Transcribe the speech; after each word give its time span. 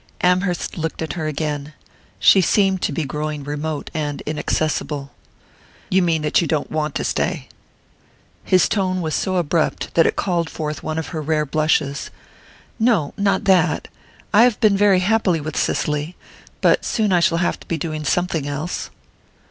Amherst 0.21 0.79
looked 0.79 1.03
at 1.03 1.13
her 1.13 1.27
again 1.27 1.73
she 2.17 2.41
seemed 2.41 2.81
to 2.81 2.91
be 2.91 3.03
growing 3.05 3.43
remote 3.43 3.91
and 3.93 4.23
inaccessible. 4.25 5.11
"You 5.91 6.01
mean 6.01 6.23
that 6.23 6.41
you 6.41 6.47
don't 6.47 6.71
want 6.71 6.95
to 6.95 7.03
stay?" 7.03 7.49
His 8.43 8.67
tone 8.67 9.01
was 9.01 9.13
so 9.13 9.35
abrupt 9.35 9.93
that 9.93 10.07
it 10.07 10.15
called 10.15 10.49
forth 10.49 10.81
one 10.81 10.97
of 10.97 11.09
her 11.09 11.21
rare 11.21 11.45
blushes. 11.45 12.09
"No 12.79 13.13
not 13.15 13.43
that. 13.43 13.89
I 14.33 14.41
have 14.41 14.59
been 14.59 14.75
very 14.75 15.01
happy 15.01 15.39
with 15.39 15.55
Cicely 15.55 16.15
but 16.61 16.83
soon 16.83 17.13
I 17.13 17.19
shall 17.19 17.37
have 17.37 17.59
to 17.59 17.67
be 17.67 17.77
doing 17.77 18.03
something 18.03 18.47
else." 18.47 18.89